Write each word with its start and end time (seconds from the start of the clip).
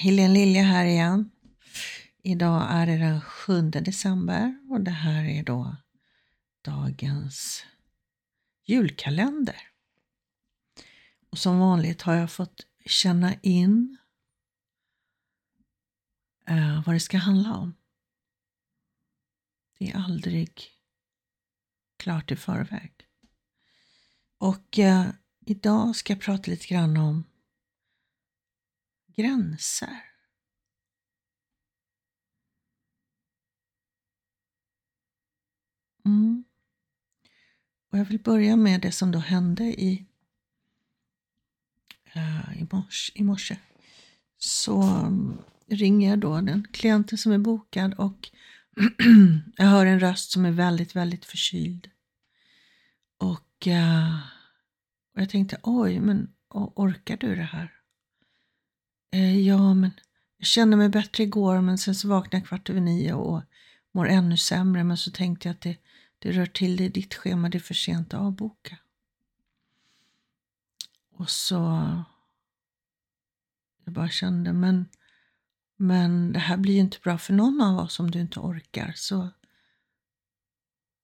Helene 0.00 0.34
Lilja 0.34 0.62
här 0.62 0.84
igen. 0.84 1.30
Idag 2.22 2.66
är 2.70 2.86
det 2.86 2.96
den 2.96 3.20
7 3.20 3.70
december 3.70 4.58
och 4.70 4.80
det 4.80 4.90
här 4.90 5.24
är 5.24 5.42
då 5.42 5.76
dagens 6.64 7.64
julkalender. 8.64 9.56
Och 11.30 11.38
som 11.38 11.58
vanligt 11.58 12.02
har 12.02 12.14
jag 12.14 12.32
fått 12.32 12.66
känna 12.86 13.34
in 13.34 13.98
eh, 16.46 16.84
vad 16.86 16.94
det 16.94 17.00
ska 17.00 17.18
handla 17.18 17.56
om. 17.56 17.74
Det 19.78 19.90
är 19.90 19.96
aldrig 19.96 20.62
klart 21.96 22.30
i 22.30 22.36
förväg. 22.36 22.92
Och 24.38 24.78
eh, 24.78 25.06
idag 25.46 25.96
ska 25.96 26.12
jag 26.12 26.20
prata 26.20 26.50
lite 26.50 26.66
grann 26.66 26.96
om 26.96 27.24
gränser. 29.18 30.04
Mm. 36.04 36.44
Och 37.92 37.98
jag 37.98 38.04
vill 38.04 38.18
börja 38.18 38.56
med 38.56 38.80
det 38.80 38.92
som 38.92 39.12
då 39.12 39.18
hände 39.18 39.64
i, 39.64 40.06
uh, 42.16 42.60
i, 42.62 42.66
morse, 42.72 43.12
i 43.14 43.24
morse. 43.24 43.56
Så 44.38 44.82
um, 44.82 45.38
ringer 45.66 46.10
jag 46.10 46.18
då 46.18 46.40
den 46.40 46.66
klienten 46.72 47.18
som 47.18 47.32
är 47.32 47.38
bokad 47.38 47.94
och 47.94 48.30
jag 49.56 49.66
hör 49.66 49.86
en 49.86 50.00
röst 50.00 50.30
som 50.30 50.44
är 50.44 50.52
väldigt, 50.52 50.96
väldigt 50.96 51.24
förkyld. 51.24 51.90
Och, 53.18 53.66
uh, 53.66 54.20
och 55.14 55.20
jag 55.20 55.30
tänkte, 55.30 55.60
oj, 55.62 56.00
men 56.00 56.34
orkar 56.50 57.16
du 57.16 57.36
det 57.36 57.42
här? 57.42 57.77
Eh, 59.10 59.40
ja, 59.40 59.74
men 59.74 59.90
jag 60.36 60.46
kände 60.46 60.76
mig 60.76 60.88
bättre 60.88 61.22
igår 61.22 61.60
men 61.60 61.78
sen 61.78 61.94
så 61.94 62.08
vaknade 62.08 62.36
jag 62.36 62.46
kvart 62.46 62.70
över 62.70 62.80
nio 62.80 63.12
och 63.14 63.42
mår 63.92 64.08
ännu 64.08 64.36
sämre. 64.36 64.84
Men 64.84 64.96
så 64.96 65.10
tänkte 65.10 65.48
jag 65.48 65.54
att 65.54 65.60
det, 65.60 65.76
det 66.18 66.32
rör 66.32 66.46
till 66.46 66.76
det 66.76 66.84
i 66.84 66.88
ditt 66.88 67.14
schema, 67.14 67.48
det 67.48 67.58
är 67.58 67.60
för 67.60 67.74
sent 67.74 68.14
att 68.14 68.20
avboka. 68.20 68.78
Och 71.10 71.30
så 71.30 71.54
jag 73.84 73.94
bara 73.94 74.08
kände, 74.08 74.52
men, 74.52 74.88
men 75.76 76.32
det 76.32 76.38
här 76.38 76.56
blir 76.56 76.74
ju 76.74 76.80
inte 76.80 76.98
bra 77.02 77.18
för 77.18 77.32
någon 77.32 77.60
av 77.60 77.78
oss 77.78 78.00
om 78.00 78.10
du 78.10 78.20
inte 78.20 78.40
orkar. 78.40 78.92
Så 78.96 79.28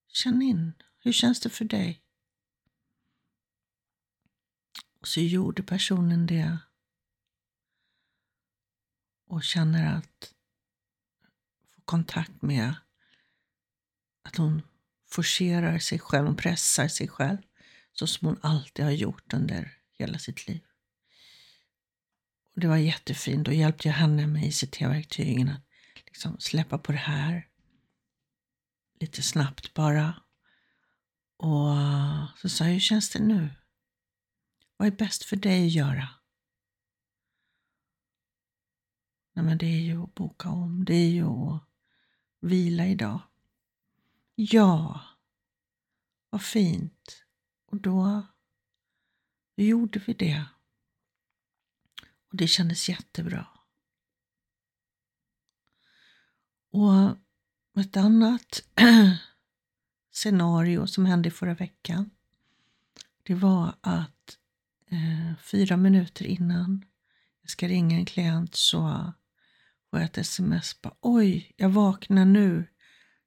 känn 0.07 0.41
in, 0.41 0.73
hur 0.99 1.11
känns 1.11 1.39
det 1.39 1.49
för 1.49 1.65
dig? 1.65 2.01
Och 5.01 5.07
så 5.07 5.19
gjorde 5.21 5.63
personen 5.63 6.25
det 6.25 6.57
och 9.35 9.43
känner 9.43 9.97
att 9.97 10.33
få 11.75 11.81
kontakt 11.81 12.41
med 12.41 12.75
att 14.23 14.35
hon 14.35 14.61
forcerar 15.09 15.79
sig 15.79 15.99
själv, 15.99 16.25
hon 16.25 16.35
pressar 16.35 16.87
sig 16.87 17.07
själv 17.07 17.37
så 17.91 18.07
som 18.07 18.27
hon 18.27 18.39
alltid 18.41 18.85
har 18.85 18.91
gjort 18.91 19.33
under 19.33 19.77
hela 19.93 20.19
sitt 20.19 20.47
liv. 20.47 20.61
Och 22.53 22.61
det 22.61 22.67
var 22.67 22.77
jättefint. 22.77 23.45
Då 23.45 23.51
hjälpte 23.51 23.87
jag 23.87 23.95
henne 23.95 24.27
med 24.27 24.43
ICT-verktygen 24.43 25.49
att 25.49 25.61
liksom 26.05 26.39
släppa 26.39 26.77
på 26.77 26.91
det 26.91 26.97
här 26.97 27.47
lite 28.99 29.21
snabbt 29.21 29.73
bara. 29.73 30.21
Och 31.37 31.75
så 32.41 32.49
sa 32.49 32.65
jag, 32.65 32.71
hur 32.71 32.79
känns 32.79 33.09
det 33.09 33.19
nu? 33.19 33.49
Vad 34.77 34.87
är 34.87 34.91
bäst 34.91 35.23
för 35.23 35.35
dig 35.35 35.65
att 35.65 35.71
göra? 35.71 36.09
Nej, 39.35 39.45
men 39.45 39.57
det 39.57 39.65
är 39.65 39.81
ju 39.81 40.03
att 40.03 40.15
boka 40.15 40.49
om. 40.49 40.85
Det 40.85 40.93
är 40.93 41.09
ju 41.09 41.25
att 41.25 41.63
vila 42.39 42.87
idag. 42.87 43.19
Ja, 44.35 45.01
vad 46.29 46.41
fint. 46.41 47.23
Och 47.65 47.81
då, 47.81 48.25
gjorde 49.55 49.99
vi 49.99 50.13
det. 50.13 50.45
Och 52.29 52.37
det 52.37 52.47
kändes 52.47 52.89
jättebra. 52.89 53.47
Och 56.71 57.17
ett 57.79 57.97
annat 57.97 58.63
scenario 60.11 60.87
som 60.87 61.05
hände 61.05 61.31
förra 61.31 61.53
veckan, 61.53 62.09
det 63.23 63.35
var 63.35 63.75
att 63.81 64.37
eh, 64.87 65.37
fyra 65.41 65.77
minuter 65.77 66.25
innan 66.25 66.85
jag 67.41 67.49
ska 67.49 67.67
ringa 67.67 67.97
en 67.97 68.05
klient 68.05 68.55
så 68.55 69.13
får 69.95 70.01
ett 70.01 70.17
sms. 70.17 70.81
Bara, 70.81 70.93
Oj, 71.01 71.53
jag 71.55 71.69
vaknar 71.69 72.25
nu. 72.25 72.67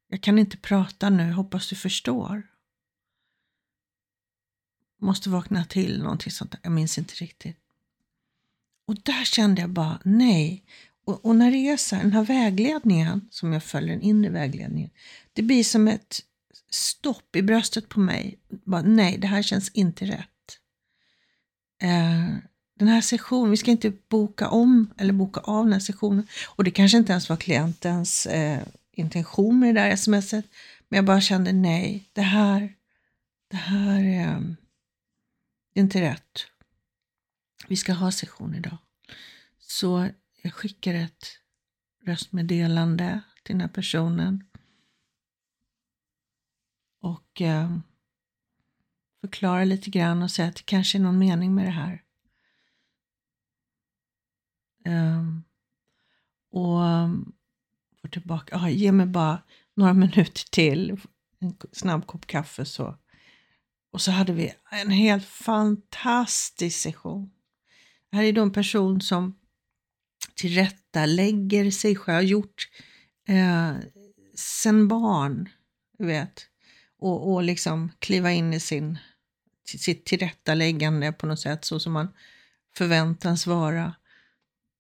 Jag 0.09 0.23
kan 0.23 0.39
inte 0.39 0.57
prata 0.57 1.11
nu, 1.11 1.33
hoppas 1.33 1.69
du 1.69 1.77
förstår. 1.77 2.43
Måste 5.01 5.31
vakna 5.31 5.65
till, 5.65 6.03
någonting 6.03 6.33
sånt 6.33 6.51
där. 6.51 6.61
Jag 6.63 6.73
minns 6.73 6.99
inte 6.99 7.15
riktigt. 7.15 7.59
Och 8.87 8.95
där 9.03 9.25
kände 9.25 9.61
jag 9.61 9.71
bara, 9.71 10.01
nej. 10.05 10.65
Och, 11.05 11.25
och 11.25 11.37
när 11.37 11.51
det 11.51 11.57
är 11.57 11.77
så 11.77 11.97
här, 11.97 12.03
den 12.03 12.13
här 12.13 12.25
vägledningen 12.25 13.29
som 13.31 13.53
jag 13.53 13.65
följer, 13.65 13.95
den 13.95 14.03
inre 14.03 14.31
vägledningen. 14.31 14.91
Det 15.33 15.43
blir 15.43 15.65
som 15.65 15.89
ett 15.89 16.21
stopp 16.71 17.37
i 17.37 17.43
bröstet 17.43 17.89
på 17.89 18.01
mig. 18.01 18.39
Bara, 18.49 18.83
nej, 18.83 19.19
det 19.19 19.27
här 19.27 19.43
känns 19.43 19.71
inte 19.71 20.05
rätt. 20.05 20.59
Eh, 21.83 22.37
den 22.79 22.89
här 22.89 23.01
sessionen, 23.01 23.51
vi 23.51 23.57
ska 23.57 23.71
inte 23.71 23.93
boka 24.09 24.49
om 24.49 24.95
eller 24.97 25.13
boka 25.13 25.41
av 25.41 25.65
den 25.65 25.73
här 25.73 25.81
sessionen. 25.81 26.27
Och 26.47 26.65
det 26.65 26.71
kanske 26.71 26.99
inte 26.99 27.13
ens 27.13 27.29
var 27.29 27.37
klientens 27.37 28.27
eh, 28.27 28.63
intention 28.93 29.59
med 29.59 29.75
det 29.75 29.81
där 29.81 29.97
smset. 29.97 30.47
Men 30.89 30.97
jag 30.97 31.05
bara 31.05 31.21
kände 31.21 31.53
nej, 31.53 32.11
det 32.13 32.23
här, 32.23 32.75
det 33.51 33.57
här 33.57 34.01
eh, 34.01 34.41
är 35.75 35.81
inte 35.81 36.01
rätt. 36.01 36.47
Vi 37.69 37.77
ska 37.77 37.93
ha 37.93 38.13
session 38.13 38.55
idag. 38.55 38.79
Så 39.59 40.09
jag 40.43 40.53
skickar 40.53 40.95
ett 40.95 41.27
röstmeddelande 42.05 43.21
till 43.43 43.55
den 43.55 43.61
här 43.61 43.69
personen. 43.69 44.45
Och 47.01 47.41
eh, 47.41 47.79
förklarar 49.21 49.65
lite 49.65 49.91
grann 49.91 50.23
och 50.23 50.31
säger 50.31 50.49
att 50.49 50.57
det 50.57 50.67
kanske 50.67 50.99
är 50.99 51.03
någon 51.03 51.19
mening 51.19 51.55
med 51.55 51.65
det 51.65 51.71
här. 51.71 52.03
Um, 54.89 55.45
och 56.51 56.87
ehm, 56.87 57.33
får 58.01 58.09
tillbaka, 58.09 58.57
ah, 58.57 58.69
ge 58.69 58.93
mig 58.93 59.07
bara 59.07 59.43
några 59.77 59.93
minuter 60.05 60.51
till, 60.51 61.01
en 61.41 61.57
snabb 61.73 62.07
kopp 62.07 62.27
kaffe 62.27 62.65
så. 62.65 62.97
Och 63.93 64.01
så 64.01 64.11
hade 64.11 64.33
vi 64.33 64.55
en 64.71 64.91
helt 64.91 65.25
fantastisk 65.25 66.81
session. 66.81 67.31
Det 68.11 68.17
här 68.17 68.25
är 68.25 68.33
då 68.33 68.43
en 68.43 68.53
person 68.53 69.01
som 69.01 69.39
tillrättalägger 70.35 71.71
sig 71.71 71.97
själv, 71.97 72.15
har 72.15 72.23
gjort 72.23 72.69
eh, 73.29 73.77
sen 74.35 74.89
barn, 74.89 75.49
du 75.99 76.07
vet. 76.07 76.47
Och, 76.99 77.33
och 77.33 77.43
liksom 77.43 77.93
kliva 77.99 78.33
in 78.33 78.55
i 78.55 78.61
sin, 78.61 78.99
sitt 79.65 80.05
tillrättaläggande 80.05 81.13
på 81.13 81.27
något 81.27 81.41
sätt 81.41 81.65
så 81.65 81.81
som 81.81 81.93
man 81.93 82.09
förväntas 82.77 83.47
vara. 83.47 83.95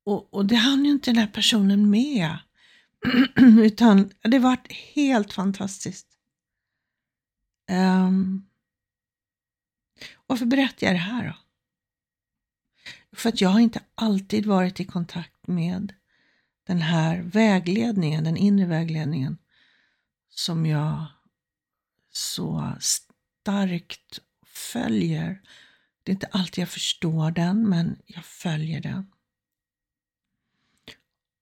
Och, 0.08 0.34
och 0.34 0.46
det 0.46 0.56
hann 0.56 0.84
ju 0.84 0.90
inte 0.90 1.10
den 1.10 1.20
här 1.20 1.26
personen 1.26 1.90
med. 1.90 2.38
Utan 3.36 4.10
det 4.22 4.38
var 4.38 4.58
helt 4.94 5.32
fantastiskt. 5.32 6.06
Um, 7.70 8.48
varför 10.26 10.46
berättar 10.46 10.86
jag 10.86 10.94
det 10.94 10.98
här 10.98 11.26
då? 11.26 11.34
För 13.16 13.28
att 13.28 13.40
jag 13.40 13.48
har 13.48 13.60
inte 13.60 13.80
alltid 13.94 14.46
varit 14.46 14.80
i 14.80 14.84
kontakt 14.84 15.46
med 15.46 15.94
den 16.66 16.82
här 16.82 17.22
vägledningen, 17.22 18.24
den 18.24 18.36
inre 18.36 18.66
vägledningen 18.66 19.38
som 20.28 20.66
jag 20.66 21.06
så 22.10 22.76
starkt 22.80 24.20
följer. 24.46 25.42
Det 26.02 26.12
är 26.12 26.14
inte 26.14 26.28
alltid 26.32 26.62
jag 26.62 26.68
förstår 26.68 27.30
den, 27.30 27.68
men 27.68 27.98
jag 28.06 28.24
följer 28.24 28.80
den. 28.80 29.12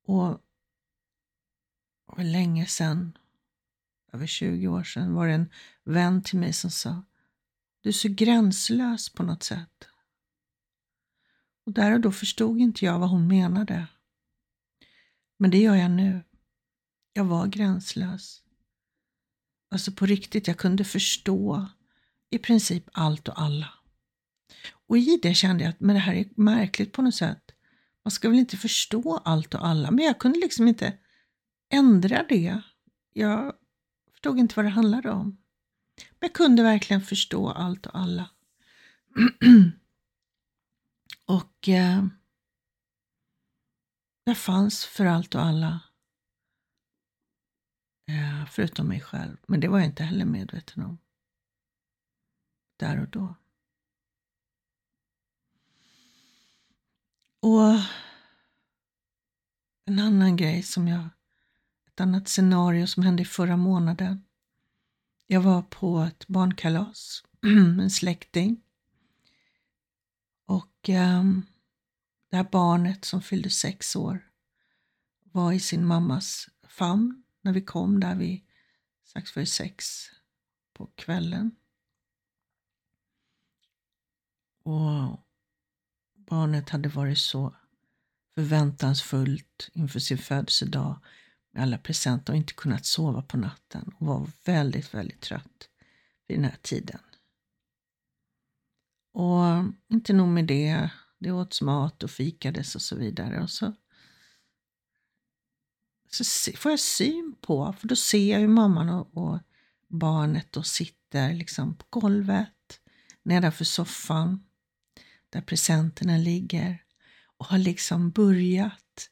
Och 0.06 0.43
för 2.17 2.25
länge 2.25 2.67
sedan, 2.67 3.19
över 4.12 4.26
20 4.26 4.69
år 4.69 4.85
sedan, 4.85 5.14
var 5.14 5.26
det 5.26 5.35
en 5.35 5.50
vän 5.85 6.23
till 6.23 6.38
mig 6.38 6.53
som 6.53 6.70
sa 6.70 7.03
Du 7.81 7.88
är 7.88 7.93
så 7.93 8.08
gränslös 8.08 9.08
på 9.08 9.23
något 9.23 9.43
sätt. 9.43 9.88
Och 11.64 11.73
där 11.73 11.93
och 11.93 12.00
då 12.00 12.12
förstod 12.12 12.61
inte 12.61 12.85
jag 12.85 12.99
vad 12.99 13.11
hon 13.11 13.29
menade. 13.29 13.87
Men 15.38 15.50
det 15.50 15.58
gör 15.58 15.75
jag 15.75 15.91
nu. 15.91 16.25
Jag 17.12 17.25
var 17.25 17.47
gränslös. 17.47 18.43
Alltså 19.70 19.93
på 19.93 20.06
riktigt, 20.06 20.47
jag 20.47 20.58
kunde 20.58 20.85
förstå 20.85 21.69
i 22.31 22.38
princip 22.38 22.88
allt 22.93 23.29
och 23.29 23.41
alla. 23.41 23.73
Och 24.88 24.99
i 24.99 25.19
det 25.23 25.35
kände 25.35 25.64
jag 25.64 25.70
att 25.70 25.81
men 25.81 25.94
det 25.94 26.00
här 26.00 26.14
är 26.14 26.29
märkligt 26.37 26.93
på 26.93 27.03
något 27.03 27.14
sätt. 27.14 27.56
Man 28.06 28.11
ska 28.11 28.29
väl 28.29 28.38
inte 28.38 28.56
förstå 28.56 29.17
allt 29.25 29.55
och 29.55 29.67
alla, 29.67 29.91
men 29.91 30.05
jag 30.05 30.19
kunde 30.19 30.38
liksom 30.38 30.69
inte 30.69 30.99
ändra 31.69 32.26
det. 32.29 32.62
Jag 33.12 33.55
förstod 34.12 34.38
inte 34.38 34.55
vad 34.56 34.64
det 34.64 34.70
handlade 34.70 35.11
om. 35.11 35.25
Men 35.97 36.19
jag 36.20 36.32
kunde 36.32 36.62
verkligen 36.62 37.03
förstå 37.03 37.50
allt 37.50 37.87
och 37.87 37.99
alla. 37.99 38.31
och 41.26 41.69
eh, 41.69 42.06
jag 44.25 44.38
fanns 44.38 44.85
för 44.85 45.06
allt 45.06 45.35
och 45.35 45.43
alla. 45.43 45.81
Eh, 48.08 48.47
förutom 48.50 48.88
mig 48.88 49.00
själv. 49.00 49.37
Men 49.47 49.61
det 49.61 49.69
var 49.69 49.79
jag 49.79 49.87
inte 49.87 50.05
heller 50.05 50.25
medveten 50.25 50.82
om. 50.82 50.99
Där 52.76 53.00
och 53.00 53.08
då. 53.08 53.35
Och 57.46 57.81
en 59.84 59.98
annan 59.98 60.37
grej 60.37 60.62
som 60.62 60.88
jag, 60.88 61.08
ett 61.87 62.00
annat 62.00 62.28
scenario 62.28 62.87
som 62.87 63.02
hände 63.02 63.22
i 63.22 63.26
förra 63.26 63.56
månaden. 63.56 64.25
Jag 65.26 65.40
var 65.40 65.62
på 65.62 66.00
ett 66.00 66.26
barnkalas, 66.28 67.25
med 67.40 67.81
en 67.81 67.90
släkting. 67.90 68.62
Och 70.46 70.88
um, 70.88 71.46
det 72.31 72.37
här 72.37 72.48
barnet 72.52 73.04
som 73.04 73.22
fyllde 73.22 73.50
sex 73.50 73.96
år 73.96 74.31
var 75.22 75.52
i 75.52 75.60
sin 75.60 75.87
mammas 75.87 76.48
famn 76.69 77.25
när 77.40 77.52
vi 77.52 77.60
kom 77.60 78.00
där 78.00 78.14
vid 78.14 78.40
strax 79.04 79.32
före 79.32 79.46
sex 79.46 80.06
på 80.72 80.87
kvällen. 80.87 81.56
Och 84.62 85.25
barnet 86.26 86.70
hade 86.70 86.88
varit 86.88 87.19
så 87.19 87.55
förväntansfullt 88.34 89.70
inför 89.73 90.00
sin 90.00 90.19
födelsedag 90.19 91.00
med 91.52 91.62
alla 91.62 91.78
presenter 91.78 92.32
och 92.32 92.37
inte 92.37 92.52
kunnat 92.52 92.87
sova 92.87 93.23
på 93.23 93.37
natten 93.37 93.94
och 93.99 94.06
var 94.06 94.31
väldigt, 94.44 94.94
väldigt 94.94 95.20
trött 95.20 95.69
vid 96.28 96.38
den 96.38 96.44
här 96.44 96.58
tiden. 96.62 97.00
Och 99.12 99.64
inte 99.88 100.12
nog 100.12 100.28
med 100.28 100.46
det, 100.46 100.90
det 101.19 101.32
åts 101.32 101.62
mat 101.62 102.02
och 102.02 102.11
fikades 102.11 102.75
och 102.75 102.82
så 102.82 102.96
vidare. 102.96 103.43
Och 103.43 103.50
så, 103.50 103.72
så 106.11 106.52
får 106.56 106.70
jag 106.70 106.81
syn 106.81 107.37
på, 107.40 107.75
för 107.79 107.88
då 107.88 107.96
ser 107.96 108.32
jag 108.32 108.40
hur 108.40 108.49
mamman 108.49 108.88
och, 108.88 109.17
och 109.17 109.38
barnet 109.88 110.52
då 110.52 110.62
sitter 110.62 111.34
liksom 111.34 111.76
på 111.76 111.87
golvet 111.90 112.81
nedanför 113.22 113.64
soffan 113.64 114.45
där 115.31 115.40
presenterna 115.40 116.17
ligger 116.17 116.82
och 117.37 117.46
har 117.46 117.58
liksom 117.58 118.11
börjat 118.11 119.11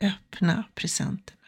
öppna 0.00 0.64
presenterna. 0.74 1.40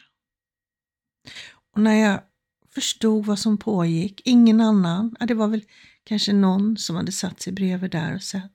Och 1.73 1.81
när 1.81 1.93
jag 1.93 2.21
förstod 2.69 3.25
vad 3.25 3.39
som 3.39 3.57
pågick, 3.57 4.21
ingen 4.25 4.61
annan, 4.61 5.15
ja, 5.19 5.25
det 5.25 5.33
var 5.33 5.47
väl 5.47 5.63
kanske 6.03 6.33
någon 6.33 6.77
som 6.77 6.95
hade 6.95 7.11
satt 7.11 7.41
sig 7.41 7.53
bredvid 7.53 7.91
där 7.91 8.15
och 8.15 8.23
sett, 8.23 8.51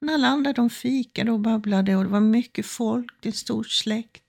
men 0.00 0.14
alla 0.14 0.28
andra 0.28 0.52
de 0.52 0.70
fikade 0.70 1.32
och 1.32 1.40
babblade 1.40 1.96
och 1.96 2.04
det 2.04 2.10
var 2.10 2.20
mycket 2.20 2.66
folk, 2.66 3.12
det 3.20 3.28
är 3.28 3.32
en 3.32 3.36
stor 3.36 3.64
släkt. 3.64 4.22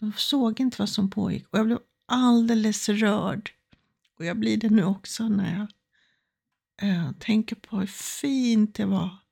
De 0.00 0.12
såg 0.16 0.60
inte 0.60 0.76
vad 0.78 0.88
som 0.88 1.10
pågick 1.10 1.48
och 1.50 1.58
jag 1.58 1.66
blev 1.66 1.78
alldeles 2.06 2.88
rörd. 2.88 3.50
Och 4.18 4.24
jag 4.24 4.38
blir 4.38 4.56
det 4.56 4.70
nu 4.70 4.84
också 4.84 5.28
när 5.28 5.58
jag 5.58 6.90
äh, 6.90 7.12
tänker 7.12 7.56
på 7.56 7.76
hur 7.76 7.86
fint 7.86 8.74
det 8.74 8.84
var 8.84 9.23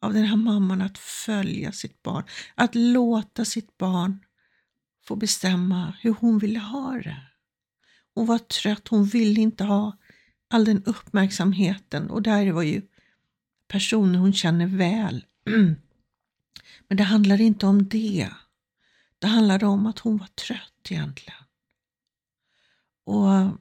av 0.00 0.14
den 0.14 0.24
här 0.24 0.36
mamman 0.36 0.82
att 0.82 0.98
följa 0.98 1.72
sitt 1.72 2.02
barn, 2.02 2.24
att 2.54 2.74
låta 2.74 3.44
sitt 3.44 3.78
barn 3.78 4.24
få 5.04 5.16
bestämma 5.16 5.94
hur 6.00 6.14
hon 6.20 6.38
ville 6.38 6.58
ha 6.58 6.92
det. 6.92 7.26
Hon 8.14 8.26
var 8.26 8.38
trött, 8.38 8.88
hon 8.88 9.04
ville 9.04 9.40
inte 9.40 9.64
ha 9.64 9.96
all 10.48 10.64
den 10.64 10.84
uppmärksamheten 10.84 12.10
och 12.10 12.22
där 12.22 12.52
var 12.52 12.62
ju 12.62 12.82
personer 13.68 14.18
hon 14.18 14.32
känner 14.32 14.66
väl. 14.66 15.24
Men 16.88 16.96
det 16.96 17.02
handlade 17.02 17.42
inte 17.42 17.66
om 17.66 17.88
det. 17.88 18.30
Det 19.18 19.26
handlade 19.26 19.66
om 19.66 19.86
att 19.86 19.98
hon 19.98 20.18
var 20.18 20.26
trött 20.26 20.90
egentligen. 20.90 21.44
Och 23.04 23.58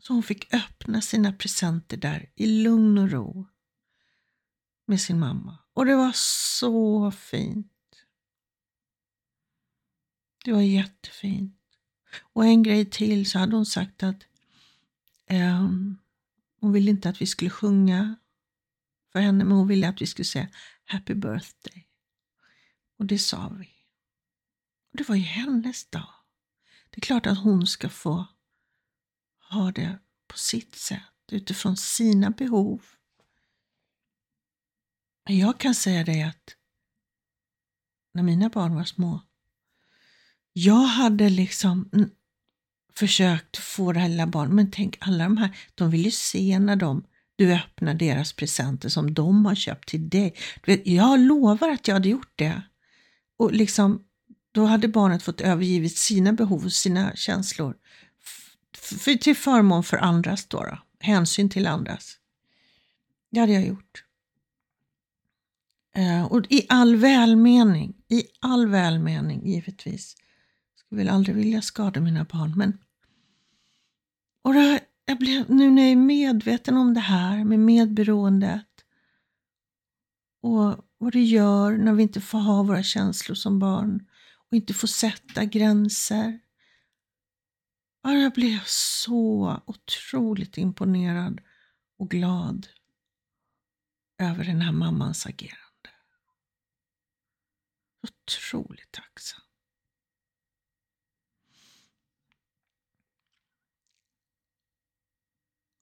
Så 0.00 0.12
hon 0.12 0.22
fick 0.22 0.54
öppna 0.54 1.00
sina 1.00 1.32
presenter 1.32 1.96
där 1.96 2.30
i 2.34 2.46
lugn 2.46 2.98
och 2.98 3.10
ro 3.10 3.46
med 4.88 5.00
sin 5.00 5.18
mamma. 5.18 5.58
Och 5.74 5.86
det 5.86 5.96
var 5.96 6.12
så 6.14 7.10
fint. 7.10 7.72
Det 10.44 10.52
var 10.52 10.60
jättefint. 10.60 11.54
Och 12.20 12.44
en 12.44 12.62
grej 12.62 12.90
till 12.90 13.30
så 13.30 13.38
hade 13.38 13.56
hon 13.56 13.66
sagt 13.66 14.02
att 14.02 14.26
um, 15.30 15.98
hon 16.60 16.72
ville 16.72 16.90
inte 16.90 17.08
att 17.08 17.22
vi 17.22 17.26
skulle 17.26 17.50
sjunga 17.50 18.16
för 19.12 19.20
henne, 19.20 19.44
men 19.44 19.56
hon 19.56 19.68
ville 19.68 19.88
att 19.88 20.02
vi 20.02 20.06
skulle 20.06 20.24
säga 20.24 20.48
Happy 20.84 21.14
birthday. 21.14 21.86
Och 22.98 23.06
det 23.06 23.18
sa 23.18 23.48
vi. 23.48 23.68
Och 24.90 24.96
det 24.98 25.08
var 25.08 25.16
ju 25.16 25.22
hennes 25.22 25.90
dag. 25.90 26.14
Det 26.90 26.98
är 26.98 27.00
klart 27.00 27.26
att 27.26 27.38
hon 27.38 27.66
ska 27.66 27.88
få 27.88 28.26
ha 29.50 29.72
det 29.72 29.98
på 30.26 30.38
sitt 30.38 30.74
sätt 30.74 31.02
utifrån 31.30 31.76
sina 31.76 32.30
behov 32.30 32.82
men 35.28 35.38
jag 35.38 35.58
kan 35.58 35.74
säga 35.74 36.04
dig 36.04 36.22
att 36.22 36.54
när 38.14 38.22
mina 38.22 38.48
barn 38.48 38.74
var 38.74 38.84
små, 38.84 39.20
jag 40.52 40.74
hade 40.74 41.28
liksom 41.30 41.90
försökt 42.94 43.56
få 43.56 43.92
det 43.92 44.00
här 44.00 44.08
lilla 44.08 44.26
barnet, 44.26 44.54
men 44.54 44.70
tänk 44.70 44.96
alla 45.00 45.24
de 45.24 45.36
här, 45.36 45.56
de 45.74 45.90
vill 45.90 46.04
ju 46.04 46.10
se 46.10 46.58
när 46.58 46.76
de, 46.76 47.04
du 47.36 47.54
öppnar 47.54 47.94
deras 47.94 48.32
presenter 48.32 48.88
som 48.88 49.14
de 49.14 49.46
har 49.46 49.54
köpt 49.54 49.88
till 49.88 50.08
dig. 50.08 50.34
Vet, 50.66 50.86
jag 50.86 51.20
lovar 51.20 51.68
att 51.68 51.88
jag 51.88 51.94
hade 51.94 52.08
gjort 52.08 52.32
det. 52.34 52.62
Och 53.36 53.52
liksom, 53.52 54.04
då 54.52 54.64
hade 54.64 54.88
barnet 54.88 55.22
fått 55.22 55.40
övergivit 55.40 55.96
sina 55.96 56.32
behov 56.32 56.64
och 56.64 56.72
sina 56.72 57.16
känslor 57.16 57.74
för, 58.76 59.14
till 59.14 59.36
förmån 59.36 59.84
för 59.84 59.96
andras 59.96 60.46
då, 60.46 60.64
då. 60.64 60.78
Hänsyn 61.00 61.50
till 61.50 61.66
andras. 61.66 62.16
Det 63.30 63.40
hade 63.40 63.52
jag 63.52 63.66
gjort. 63.66 64.07
Eh, 65.98 66.24
och 66.24 66.46
i 66.48 66.66
all 66.68 66.96
välmening, 66.96 67.94
i 68.08 68.24
all 68.40 68.66
välmening 68.66 69.46
givetvis. 69.46 70.16
Jag 70.74 70.80
skulle 70.80 70.98
väl 70.98 71.14
aldrig 71.14 71.36
vilja 71.36 71.62
skada 71.62 72.00
mina 72.00 72.24
barn, 72.24 72.52
men 72.56 72.78
och 74.42 74.54
det, 74.54 74.80
jag 75.04 75.18
blev, 75.18 75.50
nu 75.50 75.70
när 75.70 75.82
jag 75.82 75.92
är 75.92 75.96
medveten 75.96 76.76
om 76.76 76.94
det 76.94 77.00
här 77.00 77.44
med 77.44 77.58
medberoendet 77.58 78.66
och 80.42 80.86
vad 80.98 81.12
det 81.12 81.24
gör 81.24 81.76
när 81.76 81.92
vi 81.92 82.02
inte 82.02 82.20
får 82.20 82.38
ha 82.38 82.62
våra 82.62 82.82
känslor 82.82 83.34
som 83.34 83.58
barn 83.58 84.06
och 84.50 84.56
inte 84.56 84.74
får 84.74 84.88
sätta 84.88 85.44
gränser. 85.44 86.38
Ja, 88.02 88.12
jag 88.12 88.32
blev 88.32 88.60
så 88.66 89.60
otroligt 89.66 90.58
imponerad 90.58 91.40
och 91.98 92.10
glad 92.10 92.66
över 94.18 94.44
den 94.44 94.60
här 94.60 94.72
mammans 94.72 95.26
agerande. 95.26 95.67
Otroligt 98.08 98.92
tacksam. 98.92 99.40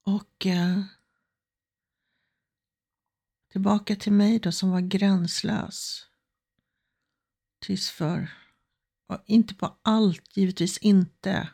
Och 0.03 0.47
eh, 0.47 0.83
tillbaka 3.53 3.97
till 3.97 4.13
mig 4.13 4.39
då 4.39 4.53
som 4.53 4.71
var 4.71 4.81
gränslös. 4.81 6.07
Tills 7.61 7.91
för, 7.91 8.31
inte 9.27 9.55
på 9.55 9.79
allt, 9.83 10.37
givetvis 10.37 10.79
inte, 10.79 11.49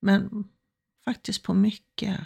men 0.00 0.48
faktiskt 1.04 1.42
på 1.42 1.54
mycket. 1.54 2.20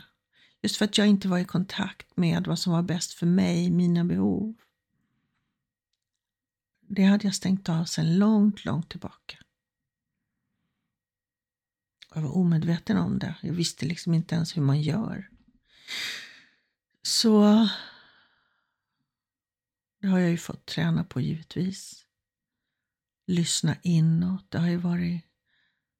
Just 0.62 0.76
för 0.76 0.84
att 0.84 0.98
jag 0.98 1.06
inte 1.06 1.28
var 1.28 1.38
i 1.38 1.44
kontakt 1.44 2.16
med 2.16 2.46
vad 2.46 2.58
som 2.58 2.72
var 2.72 2.82
bäst 2.82 3.12
för 3.12 3.26
mig, 3.26 3.70
mina 3.70 4.04
behov 4.04 4.54
det 6.86 7.02
hade 7.02 7.26
jag 7.26 7.34
stängt 7.34 7.68
av 7.68 7.84
sedan 7.84 8.18
långt, 8.18 8.64
långt 8.64 8.90
tillbaka. 8.90 9.38
Jag 12.14 12.22
var 12.22 12.36
omedveten 12.36 12.96
om 12.96 13.18
det. 13.18 13.34
Jag 13.42 13.52
visste 13.52 13.86
liksom 13.86 14.14
inte 14.14 14.34
ens 14.34 14.56
hur 14.56 14.62
man 14.62 14.82
gör. 14.82 15.30
Så 17.02 17.68
det 20.00 20.06
har 20.06 20.18
jag 20.18 20.30
ju 20.30 20.38
fått 20.38 20.66
träna 20.66 21.04
på 21.04 21.20
givetvis. 21.20 22.06
Lyssna 23.26 23.76
inåt. 23.82 24.50
Det 24.50 24.58
har 24.58 24.68
ju 24.68 24.76
varit 24.76 25.24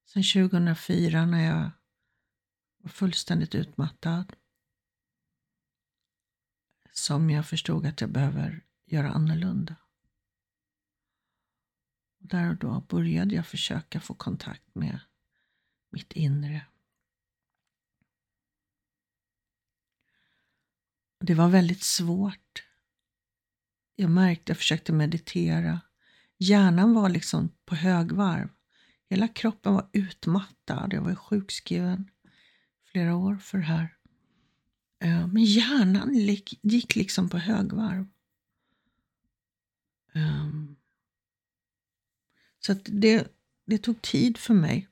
sedan 0.07 0.23
2004 0.49 1.27
när 1.27 1.45
jag 1.45 1.71
var 2.79 2.91
fullständigt 2.91 3.55
utmattad. 3.55 4.33
Som 6.93 7.31
jag 7.31 7.47
förstod 7.47 7.87
att 7.87 8.01
jag 8.01 8.11
behöver 8.11 8.65
göra 8.87 9.11
annorlunda. 9.11 9.77
Där 12.35 12.51
och 12.51 12.57
då 12.57 12.81
började 12.89 13.35
jag 13.35 13.47
försöka 13.47 14.01
få 14.01 14.15
kontakt 14.15 14.75
med 14.75 15.01
mitt 15.91 16.13
inre. 16.13 16.67
Det 21.21 21.35
var 21.35 21.49
väldigt 21.49 21.83
svårt. 21.83 22.65
Jag 23.97 24.11
märkte, 24.11 24.51
jag 24.51 24.57
försökte 24.57 24.93
meditera. 24.93 25.81
Hjärnan 26.39 26.95
var 26.95 27.09
liksom 27.09 27.49
på 27.65 27.75
högvarv. 27.75 28.49
Hela 29.11 29.29
kroppen 29.29 29.75
var 29.75 29.89
utmattad. 29.93 30.93
Jag 30.93 31.03
var 31.03 31.15
sjukskriven 31.15 32.11
flera 32.85 33.17
år 33.17 33.37
för 33.37 33.59
det 33.59 33.65
här. 33.65 33.97
Eh, 35.01 35.27
men 35.27 35.45
hjärnan 35.45 36.15
gick 36.63 36.97
liksom 36.97 37.29
på 37.29 37.39
högvarv. 37.39 38.07
Ehm, 40.13 40.77
så 42.67 42.75
det, 42.75 43.29
det 43.67 43.79
tog 43.79 44.03
tid 44.03 44.39
för 44.39 44.55
mig 44.55 44.89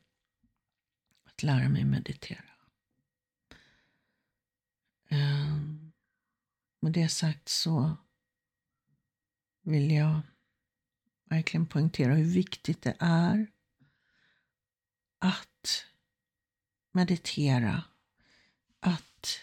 att 1.24 1.42
lära 1.42 1.68
mig 1.68 1.84
meditera. 1.84 2.52
Ehm, 5.08 5.92
med 6.80 6.92
det 6.92 7.08
sagt 7.08 7.48
så 7.48 7.96
vill 9.62 9.90
jag 9.90 10.20
verkligen 11.24 11.66
poängtera 11.66 12.14
hur 12.14 12.24
viktigt 12.24 12.82
det 12.82 12.96
är 12.98 13.50
att 15.18 15.86
meditera, 16.92 17.84
att 18.80 19.40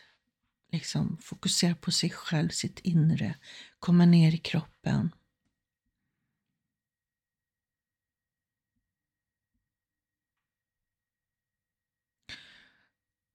liksom 0.72 1.18
fokusera 1.22 1.76
på 1.76 1.92
sig 1.92 2.10
själv, 2.10 2.50
sitt 2.50 2.80
inre, 2.80 3.36
komma 3.80 4.06
ner 4.06 4.32
i 4.32 4.38
kroppen. 4.38 5.12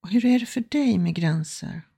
Och 0.04 0.11
hur 0.11 0.25
är 0.25 0.38
det 0.38 0.46
för 0.46 0.61
dig 0.61 0.99
med 0.99 1.14
gränser? 1.14 1.88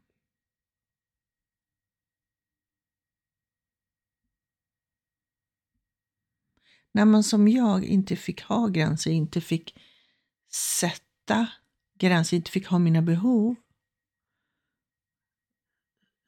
När 6.93 7.05
man 7.05 7.25
som 7.25 7.49
jag 7.49 7.85
inte 7.85 8.17
fick 8.17 8.43
ha 8.43 8.67
gränser, 8.67 9.11
inte 9.11 9.41
fick 9.41 9.79
sätta 10.53 11.49
gränser, 11.99 12.37
inte 12.37 12.51
fick 12.51 12.67
ha 12.67 12.79
mina 12.79 13.03
behov, 13.03 13.55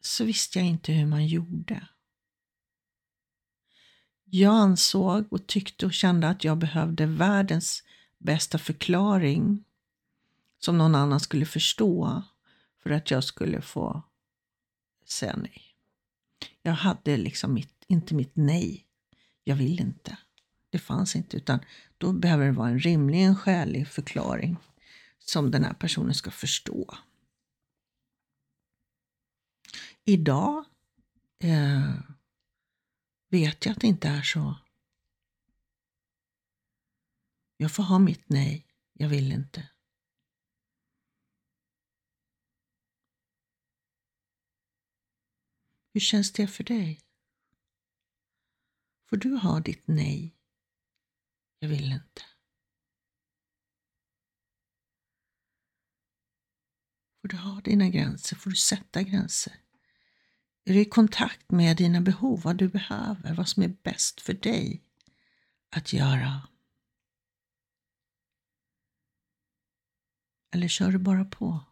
så 0.01 0.25
visste 0.25 0.59
jag 0.59 0.69
inte 0.69 0.93
hur 0.93 1.07
man 1.07 1.27
gjorde. 1.27 1.89
Jag 4.25 4.55
ansåg 4.55 5.33
och 5.33 5.47
tyckte 5.47 5.87
och 5.87 5.93
kände 5.93 6.29
att 6.29 6.45
jag 6.45 6.59
behövde 6.59 7.07
världens 7.07 7.83
bästa 8.19 8.59
förklaring 8.59 9.65
som 10.59 10.79
någon 10.79 10.95
annan 10.95 11.21
skulle 11.21 11.47
förstå 11.47 12.23
för 12.83 12.91
att 12.91 13.11
jag 13.11 13.25
skulle 13.25 13.63
få 13.63 14.03
säga 15.05 15.37
nej. 15.37 15.63
Jag 16.63 16.73
hade 16.73 17.17
liksom 17.17 17.55
mitt, 17.55 17.85
inte 17.87 18.15
mitt 18.15 18.37
nej. 18.37 18.87
Jag 19.45 19.57
vill 19.57 19.81
inte. 19.81 20.19
Det 20.71 20.79
fanns 20.79 21.17
inte, 21.17 21.37
utan 21.37 21.61
då 21.99 22.13
behöver 22.13 22.47
det 22.47 22.53
vara 22.53 22.69
en 22.69 22.79
rimlig, 22.79 23.25
en 23.25 23.37
skälig 23.37 23.89
förklaring 23.89 24.57
som 25.19 25.51
den 25.51 25.65
här 25.65 25.75
personen 25.75 26.15
ska 26.15 26.31
förstå. 26.31 26.95
Idag 30.05 30.65
eh, 31.39 31.95
vet 33.31 33.67
jag 33.67 33.73
att 33.73 33.81
det 33.81 33.87
inte 33.87 34.09
är 34.09 34.23
så. 34.23 34.57
Jag 37.57 37.73
får 37.73 37.83
ha 37.83 37.99
mitt 37.99 38.29
nej, 38.29 38.67
jag 38.93 39.09
vill 39.09 39.33
inte. 39.33 39.69
Hur 45.99 46.01
känns 46.01 46.33
det 46.33 46.47
för 46.47 46.65
dig? 46.65 47.01
Får 49.11 49.17
du 49.17 49.37
ha 49.37 49.61
ditt 49.61 49.83
nej? 49.87 50.37
Jag 51.59 51.69
vill 51.69 51.93
inte. 51.93 52.23
Får 57.21 57.29
du 57.29 57.37
ha 57.37 57.61
dina 57.61 57.89
gränser? 57.89 58.37
Får 58.37 58.51
du 58.51 58.57
sätta 58.57 59.03
gränser? 59.03 59.53
Är 60.65 60.73
du 60.73 60.81
i 60.81 60.85
kontakt 60.85 61.51
med 61.51 61.77
dina 61.77 62.01
behov, 62.01 62.41
vad 62.43 62.57
du 62.57 62.69
behöver, 62.69 63.35
vad 63.35 63.49
som 63.49 63.63
är 63.63 63.77
bäst 63.83 64.21
för 64.21 64.35
dig 64.35 64.85
att 65.77 65.93
göra? 65.93 66.49
Eller 70.55 70.69
kör 70.69 70.93
du 70.93 70.99
bara 70.99 71.25
på? 71.25 71.68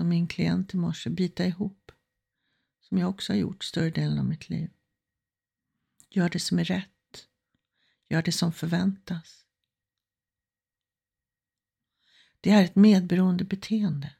Som 0.00 0.08
min 0.08 0.26
klient 0.26 0.74
i 0.74 0.76
morse, 0.76 1.10
bita 1.10 1.46
ihop. 1.46 1.92
Som 2.80 2.98
jag 2.98 3.10
också 3.10 3.32
har 3.32 3.38
gjort 3.38 3.64
större 3.64 3.90
delen 3.90 4.18
av 4.18 4.24
mitt 4.24 4.48
liv. 4.48 4.70
Gör 6.08 6.28
det 6.28 6.40
som 6.40 6.58
är 6.58 6.64
rätt. 6.64 7.28
Gör 8.08 8.22
det 8.22 8.32
som 8.32 8.52
förväntas. 8.52 9.46
Det 12.40 12.50
är 12.50 12.64
ett 12.64 12.76
medberoende 12.76 13.44
beteende. 13.44 14.16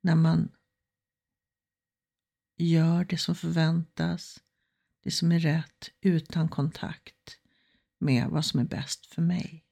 När 0.00 0.16
man 0.16 0.56
gör 2.56 3.04
det 3.04 3.18
som 3.18 3.34
förväntas, 3.34 4.42
det 5.00 5.10
som 5.10 5.32
är 5.32 5.38
rätt, 5.38 5.90
utan 6.00 6.48
kontakt 6.48 7.39
med 8.00 8.28
vad 8.28 8.44
som 8.44 8.60
är 8.60 8.64
bäst 8.64 9.06
för 9.06 9.22
mig. 9.22 9.66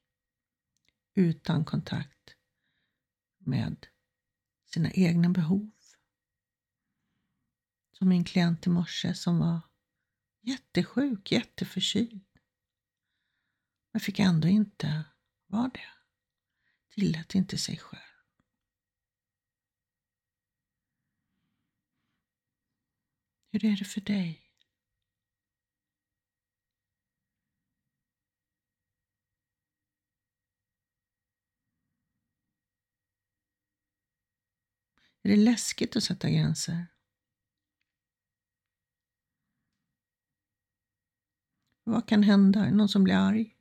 Utan 1.14 1.64
kontakt 1.64 2.34
med 3.38 3.86
sina 4.66 4.90
egna 4.90 5.28
behov. 5.28 5.70
Som 7.92 8.08
min 8.08 8.24
klient 8.24 8.66
i 8.66 8.70
morse 8.70 9.14
som 9.14 9.38
var 9.38 9.60
jättesjuk, 10.40 11.32
jätteförkyld. 11.32 12.26
Men 13.92 14.00
fick 14.00 14.18
ändå 14.18 14.48
inte 14.48 15.04
vara 15.46 15.68
det. 15.68 15.90
Tillät 16.94 17.34
inte 17.34 17.58
sig 17.58 17.78
själv. 17.78 18.02
Hur 23.50 23.64
är 23.64 23.76
det 23.76 23.84
för 23.84 24.00
dig? 24.00 24.47
Är 35.22 35.28
det 35.28 35.36
läskigt 35.36 35.96
att 35.96 36.04
sätta 36.04 36.30
gränser? 36.30 36.86
Vad 41.84 42.08
kan 42.08 42.22
hända? 42.22 42.70
Någon 42.70 42.88
som 42.88 43.04
blir 43.04 43.14
arg? 43.14 43.56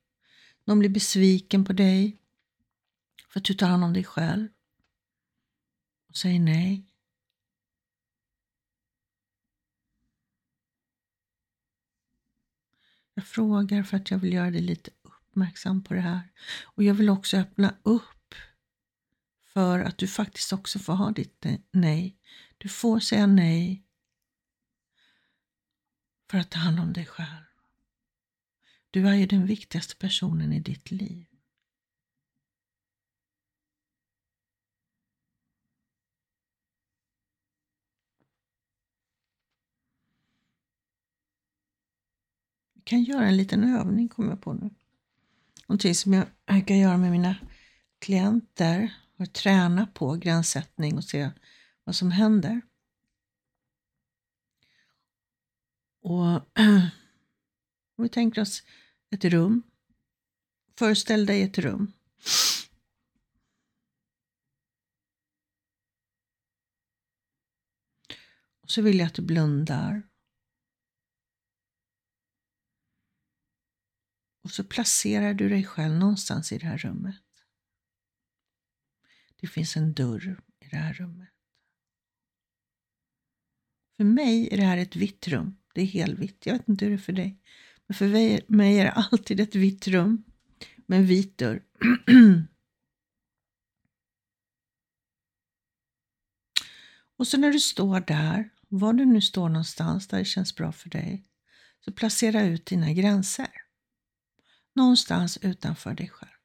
Någon 0.64 0.80
blir 0.80 0.90
besviken 0.90 1.66
på 1.66 1.74
dig 1.74 2.22
för 3.30 3.40
att 3.40 3.46
du 3.46 3.54
tar 3.54 3.68
hand 3.68 3.84
om 3.84 3.94
dig 3.94 4.04
själv 4.04 4.48
och 6.10 6.16
säger 6.18 6.40
nej. 6.40 6.94
Jag 13.14 13.28
frågar 13.28 13.84
för 13.84 13.98
att 13.98 14.12
jag 14.12 14.18
vill 14.18 14.34
göra 14.34 14.52
dig 14.52 14.62
lite 14.62 14.92
uppmärksam 15.02 15.84
på 15.84 15.94
det 15.94 16.02
här. 16.02 16.32
Och 16.64 16.84
jag 16.84 16.94
vill 16.94 17.10
också 17.10 17.38
öppna 17.38 17.76
upp 17.84 18.17
för 19.58 19.80
att 19.80 19.98
du 19.98 20.08
faktiskt 20.08 20.54
också 20.54 20.80
får 20.80 20.94
ha 20.94 21.12
ditt 21.12 21.46
eh, 21.46 21.56
nej. 21.72 22.18
Du 22.58 22.70
får 22.70 23.00
säga 23.00 23.28
nej 23.28 23.84
för 26.30 26.38
att 26.38 26.52
ta 26.52 26.60
hand 26.60 26.80
om 26.80 26.94
dig 26.94 27.06
själv. 27.06 27.46
Du 28.92 29.08
är 29.08 29.14
ju 29.14 29.26
den 29.26 29.46
viktigaste 29.46 29.96
personen 29.96 30.54
i 30.54 30.60
ditt 30.60 30.92
liv. 30.92 31.26
Vi 42.74 42.82
kan 42.82 43.04
göra 43.04 43.28
en 43.28 43.38
liten 43.38 43.64
övning, 43.64 44.10
kommer 44.10 44.30
jag 44.30 44.42
på 44.42 44.54
nu. 44.54 44.70
Någonting 45.68 45.96
som 45.96 46.14
jag 46.14 46.28
brukar 46.46 46.76
göra 46.76 46.98
med 46.98 47.12
mina 47.12 47.36
klienter 48.00 49.07
och 49.18 49.34
träna 49.34 49.88
på 49.88 50.16
gränssättning 50.16 50.98
och 50.98 51.04
se 51.04 51.32
vad 51.84 51.96
som 51.96 52.12
händer. 52.12 52.62
Och 56.02 56.24
om 56.24 56.42
vi 58.04 58.10
tänker 58.10 58.42
oss 58.42 58.64
ett 59.10 59.26
rum. 59.26 59.64
Föreställ 60.80 61.26
dig 61.26 61.42
ett 61.42 61.58
rum. 61.58 61.94
Och 68.62 68.72
så 68.72 68.82
vill 68.82 69.00
jag 69.00 69.08
att 69.08 69.14
du 69.14 69.22
blundar. 69.22 70.04
Och 74.44 74.52
så 74.52 74.64
placerar 74.64 75.34
du 75.34 75.50
dig 75.50 75.64
själv 75.64 75.94
någonstans 75.94 76.52
i 76.52 76.58
det 76.58 76.66
här 76.66 76.78
rummet. 76.78 77.27
Det 79.42 79.48
finns 79.48 79.78
en 79.78 79.94
dörr 79.94 80.42
i 80.60 80.68
det 80.70 80.78
här 80.78 80.94
rummet. 80.94 81.30
För 83.98 84.04
mig 84.04 84.50
är 84.52 84.58
det 84.58 84.64
här 84.64 84.78
ett 84.78 84.96
vitt 84.96 85.28
rum. 85.28 85.58
Det 85.74 85.82
är 85.82 85.86
helvitt. 85.86 86.46
Jag 86.46 86.54
vet 86.54 86.70
inte 86.70 86.86
hur 86.86 86.92
det 86.92 86.96
är 86.96 87.02
för 87.02 87.14
dig. 87.14 87.42
Men 87.88 87.96
för 87.96 88.08
mig 88.52 88.80
är 88.80 88.84
det 88.84 88.92
alltid 88.92 89.40
ett 89.40 89.56
vitt 89.56 89.88
rum 89.88 90.24
med 90.86 91.00
en 91.00 91.06
vit 91.06 91.38
dörr. 91.38 91.64
Och 97.18 97.28
så 97.28 97.38
när 97.38 97.52
du 97.52 97.60
står 97.60 98.00
där, 98.00 98.50
var 98.70 98.94
du 98.94 99.06
nu 99.06 99.22
står 99.22 99.50
någonstans 99.50 100.08
där 100.08 100.18
det 100.18 100.26
känns 100.26 100.56
bra 100.56 100.72
för 100.72 100.90
dig, 100.90 101.26
så 101.80 101.92
placera 101.92 102.44
ut 102.44 102.66
dina 102.66 102.94
gränser. 102.94 103.52
Någonstans 104.76 105.38
utanför 105.38 105.94
dig 105.94 106.10
själv. 106.10 106.37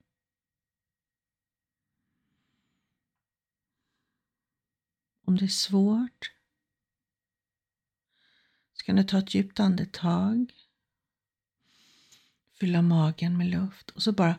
Om 5.24 5.36
det 5.36 5.44
är 5.44 5.48
svårt 5.48 6.32
så 8.72 8.84
kan 8.84 8.96
du 8.96 9.04
ta 9.04 9.18
ett 9.18 9.34
djupt 9.34 9.60
andetag. 9.60 10.52
Fylla 12.60 12.82
magen 12.82 13.38
med 13.38 13.46
luft 13.46 13.90
och 13.90 14.02
så 14.02 14.12
bara 14.12 14.38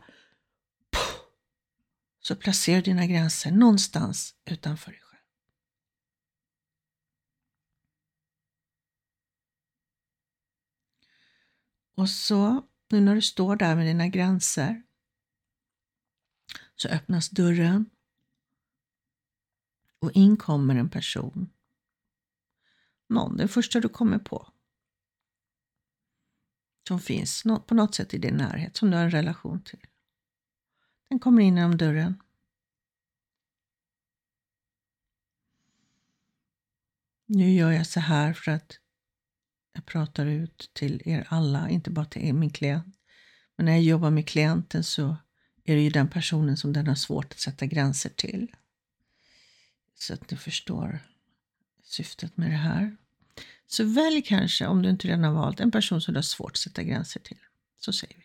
så 2.19 2.35
placerar 2.35 2.77
du 2.77 2.81
dina 2.81 3.05
gränser 3.05 3.51
någonstans 3.51 4.35
utanför 4.45 4.91
dig 4.91 4.99
själv. 4.99 5.23
Och 11.95 12.09
så, 12.09 12.67
nu 12.89 13.01
när 13.01 13.15
du 13.15 13.21
står 13.21 13.55
där 13.55 13.75
med 13.75 13.85
dina 13.85 14.07
gränser, 14.07 14.83
så 16.75 16.87
öppnas 16.87 17.29
dörren 17.29 17.89
och 20.03 20.12
in 20.12 20.38
kommer 20.38 20.75
en 20.75 20.89
person. 20.89 21.50
Någon, 23.10 23.38
den 23.38 23.50
första 23.50 23.79
du 23.79 23.89
kommer 23.89 24.19
på. 24.19 24.48
Som 26.88 27.00
finns 27.00 27.43
på 27.67 27.75
något 27.75 27.95
sätt 27.95 28.13
i 28.13 28.17
din 28.17 28.36
närhet, 28.36 28.77
som 28.77 28.91
du 28.91 28.98
har 28.98 29.03
en 29.03 29.12
relation 29.12 29.63
till. 29.63 29.79
Den 31.10 31.19
kommer 31.19 31.41
in 31.41 31.57
genom 31.57 31.77
dörren. 31.77 32.24
Nu 37.25 37.53
gör 37.53 37.72
jag 37.72 37.88
så 37.88 38.00
här 38.00 38.33
för 38.33 38.51
att 38.51 38.79
jag 39.74 39.86
pratar 39.86 40.25
ut 40.25 40.72
till 40.74 41.01
er 41.05 41.27
alla, 41.29 41.69
inte 41.69 41.91
bara 41.91 42.05
till 42.05 42.33
min 42.33 42.50
klient. 42.50 42.95
Men 43.55 43.65
när 43.65 43.74
jag 43.74 43.81
jobbar 43.81 44.10
med 44.10 44.27
klienten 44.27 44.83
så 44.83 45.17
är 45.63 45.75
det 45.75 45.81
ju 45.81 45.89
den 45.89 46.10
personen 46.10 46.57
som 46.57 46.74
den 46.74 46.88
har 46.88 46.95
svårt 46.95 47.33
att 47.33 47.39
sätta 47.39 47.65
gränser 47.65 48.10
till. 48.10 48.55
Så 49.95 50.13
att 50.13 50.32
ni 50.32 50.38
förstår 50.38 50.99
syftet 51.84 52.38
med 52.38 52.51
det 52.51 52.58
här. 52.58 52.97
Så 53.67 53.84
välj 53.84 54.21
kanske, 54.21 54.67
om 54.67 54.82
du 54.82 54.89
inte 54.89 55.08
redan 55.08 55.23
har 55.23 55.34
valt, 55.34 55.60
en 55.60 55.71
person 55.71 56.01
som 56.01 56.13
du 56.13 56.17
har 56.17 56.23
svårt 56.23 56.51
att 56.51 56.58
sätta 56.58 56.84
gränser 56.84 57.19
till. 57.19 57.39
Så 57.79 57.93
säger 57.93 58.15
vi. 58.17 58.23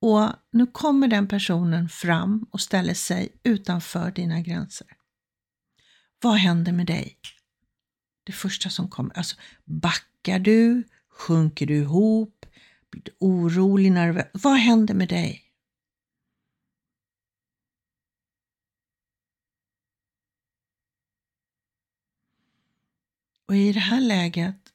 Och 0.00 0.30
nu 0.50 0.66
kommer 0.66 1.08
den 1.08 1.28
personen 1.28 1.88
fram 1.88 2.46
och 2.50 2.60
ställer 2.60 2.94
sig 2.94 3.28
utanför 3.42 4.10
dina 4.10 4.40
gränser. 4.40 4.86
Vad 6.22 6.34
händer 6.34 6.72
med 6.72 6.86
dig? 6.86 7.18
Det 8.24 8.32
första 8.32 8.70
som 8.70 8.88
kommer, 8.88 9.16
alltså 9.18 9.36
backar 9.64 10.38
du? 10.38 10.84
Sjunker 11.08 11.66
du 11.66 11.76
ihop? 11.76 12.46
Blir 12.90 13.02
du 13.02 13.12
orolig, 13.18 13.92
nervös? 13.92 14.26
Vad 14.32 14.56
händer 14.56 14.94
med 14.94 15.08
dig? 15.08 15.42
Och 23.52 23.58
i 23.58 23.72
det 23.72 23.80
här 23.80 24.00
läget 24.00 24.72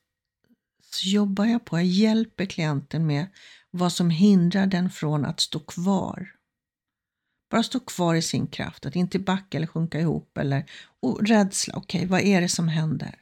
så 0.82 1.08
jobbar 1.08 1.46
jag 1.46 1.66
på, 1.66 1.78
jag 1.78 1.86
hjälper 1.86 2.46
klienten 2.46 3.06
med 3.06 3.28
vad 3.72 3.94
som 3.94 4.10
hindrar 4.10 4.68
den 4.68 4.90
från 4.90 5.26
att 5.26 5.40
stå 5.40 5.60
kvar. 5.60 6.36
Bara 7.50 7.64
stå 7.64 7.80
kvar 7.80 8.16
i 8.16 8.22
sin 8.22 8.48
kraft, 8.48 8.86
att 8.86 8.96
inte 8.96 9.20
backa 9.20 9.58
eller 9.58 9.68
sjunka 9.68 10.00
ihop 10.00 10.38
eller 10.38 10.72
och 11.00 11.28
rädsla. 11.28 11.74
Okej, 11.78 12.00
okay, 12.00 12.08
vad 12.10 12.22
är 12.22 12.42
det 12.42 12.50
som 12.50 12.68
händer? 12.68 13.16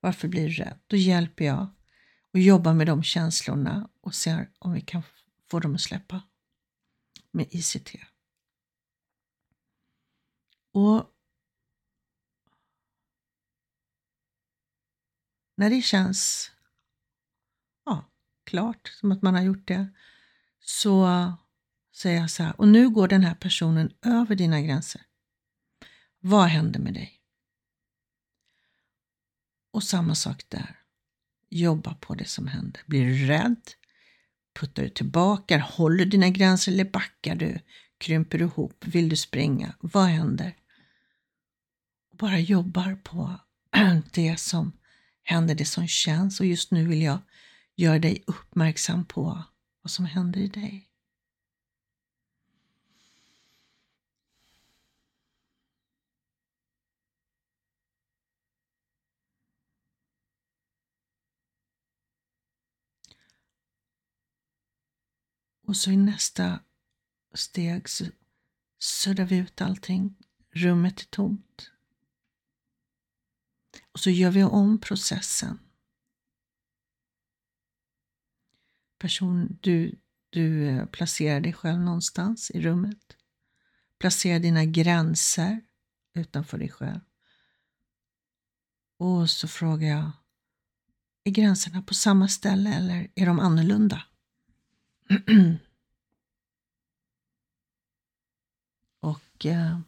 Varför 0.00 0.28
blir 0.28 0.48
du 0.48 0.54
rädd? 0.54 0.78
Då 0.86 0.96
hjälper 0.96 1.44
jag 1.44 1.68
och 2.32 2.40
jobbar 2.40 2.74
med 2.74 2.86
de 2.86 3.02
känslorna 3.02 3.88
och 4.00 4.14
ser 4.14 4.50
om 4.58 4.72
vi 4.72 4.80
kan 4.80 5.02
få 5.50 5.60
dem 5.60 5.74
att 5.74 5.80
släppa 5.80 6.22
med 7.30 7.46
ICT. 7.50 7.94
Och 10.72 11.15
när 15.56 15.70
det 15.70 15.82
känns 15.82 16.50
ja, 17.84 18.10
klart, 18.44 18.88
som 18.88 19.12
att 19.12 19.22
man 19.22 19.34
har 19.34 19.42
gjort 19.42 19.68
det, 19.68 19.88
så 20.60 21.08
säger 21.92 22.20
jag 22.20 22.30
så 22.30 22.42
här, 22.42 22.60
och 22.60 22.68
nu 22.68 22.90
går 22.90 23.08
den 23.08 23.24
här 23.24 23.34
personen 23.34 23.92
över 24.02 24.34
dina 24.34 24.60
gränser. 24.60 25.02
Vad 26.20 26.46
händer 26.46 26.80
med 26.80 26.94
dig? 26.94 27.12
Och 29.70 29.82
samma 29.82 30.14
sak 30.14 30.42
där. 30.48 30.80
Jobba 31.50 31.94
på 31.94 32.14
det 32.14 32.24
som 32.24 32.46
händer. 32.46 32.82
Blir 32.86 33.06
du 33.06 33.26
rädd? 33.26 33.62
Puttar 34.54 34.82
du 34.82 34.88
tillbaka? 34.88 35.58
Håller 35.58 36.04
dina 36.04 36.28
gränser 36.28 36.72
eller 36.72 36.84
backar 36.84 37.34
du? 37.34 37.58
Krymper 37.98 38.38
du 38.38 38.44
ihop? 38.44 38.84
Vill 38.86 39.08
du 39.08 39.16
springa? 39.16 39.74
Vad 39.80 40.06
händer? 40.06 40.56
Och 42.10 42.16
bara 42.16 42.38
jobbar 42.38 42.98
på 43.02 43.40
det 44.12 44.40
som 44.40 44.72
händer, 45.26 45.54
det 45.54 45.64
som 45.64 45.86
känns 45.86 46.40
och 46.40 46.46
just 46.46 46.70
nu 46.70 46.86
vill 46.88 47.02
jag 47.02 47.18
göra 47.74 47.98
dig 47.98 48.24
uppmärksam 48.26 49.04
på 49.04 49.44
vad 49.82 49.90
som 49.90 50.04
händer 50.04 50.40
i 50.40 50.48
dig. 50.48 50.90
Och 65.66 65.76
så 65.76 65.90
i 65.90 65.96
nästa 65.96 66.60
steg 67.34 67.88
så 67.88 68.04
suddar 68.78 69.24
vi 69.24 69.36
ut 69.36 69.60
allting. 69.60 70.14
Rummet 70.50 71.00
är 71.00 71.04
tomt. 71.04 71.70
Och 73.96 74.00
så 74.00 74.10
gör 74.10 74.30
vi 74.30 74.44
om 74.44 74.80
processen. 74.80 75.58
Person, 78.98 79.58
du, 79.60 80.00
du 80.30 80.68
eh, 80.68 80.86
placerar 80.86 81.40
dig 81.40 81.52
själv 81.52 81.80
någonstans 81.80 82.50
i 82.50 82.60
rummet. 82.60 83.16
Placera 83.98 84.38
dina 84.38 84.64
gränser 84.64 85.60
utanför 86.14 86.58
dig 86.58 86.68
själv. 86.68 87.00
Och 88.98 89.30
så 89.30 89.48
frågar 89.48 89.88
jag, 89.88 90.10
är 91.24 91.30
gränserna 91.30 91.82
på 91.82 91.94
samma 91.94 92.28
ställe 92.28 92.74
eller 92.74 93.10
är 93.14 93.26
de 93.26 93.40
annorlunda? 93.40 94.02
och 99.00 99.46
eh, 99.46 99.80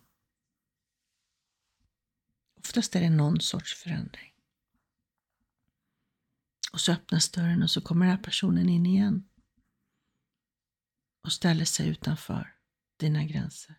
oftast 2.68 2.96
är 2.96 3.00
det 3.00 3.11
någon 3.11 3.40
sorts 3.40 3.74
förändring. 3.74 4.35
Och 6.72 6.81
så 6.81 6.92
öppnas 6.92 7.31
dörren 7.31 7.62
och 7.62 7.70
så 7.70 7.81
kommer 7.81 8.07
den 8.07 8.16
här 8.16 8.22
personen 8.22 8.68
in 8.68 8.87
igen. 8.87 9.28
Och 11.22 11.33
ställer 11.33 11.64
sig 11.64 11.88
utanför 11.88 12.57
dina 12.96 13.24
gränser. 13.24 13.74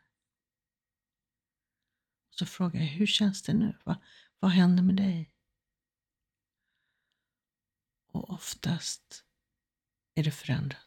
Och 2.28 2.34
så 2.34 2.46
frågar 2.46 2.80
jag, 2.80 2.88
hur 2.88 3.08
känns 3.08 3.44
det 3.44 3.54
nu? 3.54 3.78
Va, 3.84 4.02
vad 4.40 4.52
händer 4.52 4.84
med 4.84 4.96
dig? 4.96 5.34
Och 8.12 8.30
oftast 8.30 9.26
är 10.16 10.24
det 10.24 10.32
förändrat. 10.32 10.86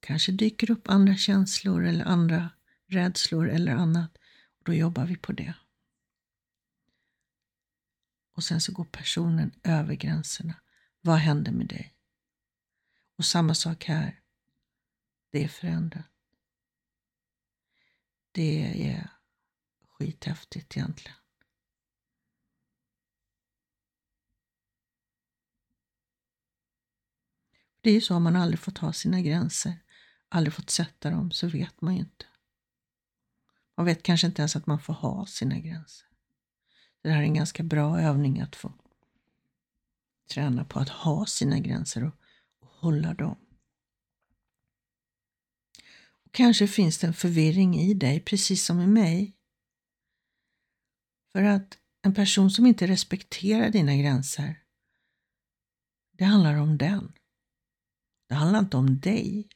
kanske 0.00 0.32
dyker 0.32 0.70
upp 0.70 0.88
andra 0.88 1.16
känslor 1.16 1.86
eller 1.86 2.04
andra 2.04 2.50
rädslor 2.86 3.48
eller 3.50 3.72
annat. 3.72 4.18
Då 4.64 4.74
jobbar 4.74 5.06
vi 5.06 5.16
på 5.16 5.32
det. 5.32 5.54
Och 8.32 8.44
sen 8.44 8.60
så 8.60 8.72
går 8.72 8.84
personen 8.84 9.52
över 9.62 9.94
gränserna. 9.94 10.54
Vad 11.00 11.16
händer 11.16 11.52
med 11.52 11.66
dig? 11.66 11.94
Och 13.16 13.24
samma 13.24 13.54
sak 13.54 13.84
här. 13.84 14.20
Det 15.30 15.44
är 15.44 15.48
förändrat. 15.48 16.06
Det 18.32 18.88
är 18.90 19.10
skithäftigt 19.88 20.76
egentligen. 20.76 21.16
Det 27.80 27.90
är 27.90 27.94
ju 27.94 28.00
så, 28.00 28.14
har 28.14 28.20
man 28.20 28.36
aldrig 28.36 28.58
fått 28.58 28.78
ha 28.78 28.92
sina 28.92 29.20
gränser, 29.20 29.78
aldrig 30.28 30.54
fått 30.54 30.70
sätta 30.70 31.10
dem, 31.10 31.30
så 31.30 31.48
vet 31.48 31.80
man 31.80 31.94
ju 31.94 32.00
inte. 32.00 32.26
Man 33.76 33.86
vet 33.86 34.02
kanske 34.02 34.26
inte 34.26 34.42
ens 34.42 34.56
att 34.56 34.66
man 34.66 34.80
får 34.80 34.94
ha 34.94 35.26
sina 35.26 35.58
gränser. 35.58 36.06
Det 37.02 37.10
här 37.10 37.18
är 37.18 37.22
en 37.22 37.34
ganska 37.34 37.62
bra 37.62 38.00
övning 38.00 38.40
att 38.40 38.56
få 38.56 38.72
träna 40.30 40.64
på 40.64 40.78
att 40.78 40.88
ha 40.88 41.26
sina 41.26 41.58
gränser 41.58 42.04
och, 42.04 42.14
och 42.60 42.68
hålla 42.68 43.14
dem. 43.14 43.36
Och 46.24 46.32
kanske 46.32 46.66
finns 46.66 46.98
det 46.98 47.06
en 47.06 47.14
förvirring 47.14 47.80
i 47.80 47.94
dig, 47.94 48.20
precis 48.20 48.64
som 48.64 48.80
i 48.80 48.86
mig. 48.86 49.36
För 51.32 51.42
att 51.42 51.78
en 52.02 52.14
person 52.14 52.50
som 52.50 52.66
inte 52.66 52.86
respekterar 52.86 53.70
dina 53.70 53.96
gränser, 53.96 54.62
det 56.12 56.24
handlar 56.24 56.54
om 56.54 56.78
den. 56.78 57.12
Det 58.28 58.34
handlar 58.34 58.58
inte 58.58 58.76
om 58.76 59.00
dig. 59.00 59.48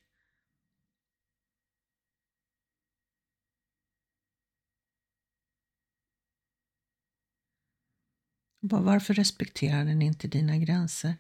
Varför 8.68 9.14
respekterar 9.14 9.84
den 9.84 10.02
inte 10.02 10.28
dina 10.28 10.58
gränser? 10.58 11.16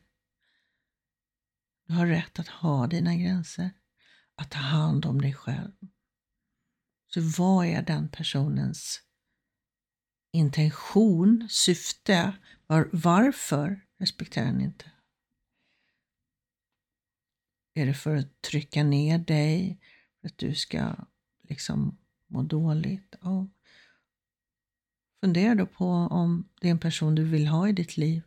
Du 1.86 1.94
har 1.94 2.06
rätt 2.06 2.38
att 2.38 2.48
ha 2.48 2.86
dina 2.86 3.16
gränser, 3.16 3.70
att 4.34 4.50
ta 4.50 4.58
hand 4.58 5.06
om 5.06 5.20
dig 5.20 5.34
själv. 5.34 5.72
Så 7.14 7.20
vad 7.20 7.66
är 7.66 7.82
den 7.82 8.08
personens 8.08 9.02
intention, 10.32 11.48
syfte? 11.50 12.36
Var, 12.66 12.88
varför 12.92 13.86
respekterar 13.98 14.46
den 14.46 14.60
inte? 14.60 14.90
Är 17.74 17.86
det 17.86 17.94
för 17.94 18.16
att 18.16 18.42
trycka 18.42 18.84
ner 18.84 19.18
dig, 19.18 19.80
för 20.20 20.28
att 20.28 20.38
du 20.38 20.54
ska 20.54 20.96
liksom 21.42 21.98
må 22.26 22.42
dåligt? 22.42 23.16
Ja. 23.20 23.48
Fundera 25.20 25.54
då 25.54 25.66
på 25.66 25.86
om 25.90 26.48
det 26.60 26.66
är 26.68 26.70
en 26.70 26.78
person 26.78 27.14
du 27.14 27.24
vill 27.24 27.46
ha 27.46 27.68
i 27.68 27.72
ditt 27.72 27.96
liv. 27.96 28.22